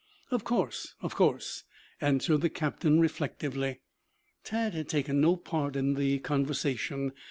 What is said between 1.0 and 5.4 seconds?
of course," answered the captain reflectively. Tad had taken no